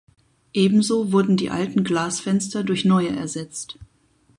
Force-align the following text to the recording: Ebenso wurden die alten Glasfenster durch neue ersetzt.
Ebenso 0.55 1.11
wurden 1.11 1.37
die 1.37 1.51
alten 1.51 1.83
Glasfenster 1.83 2.63
durch 2.63 2.85
neue 2.85 3.09
ersetzt. 3.15 3.77